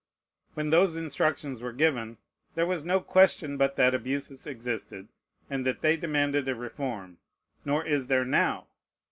[0.55, 2.17] When those instructions were given,
[2.55, 5.09] there was no question but that abuses existed,
[5.47, 7.19] and that they demanded a reform:
[7.65, 8.65] nor is there now.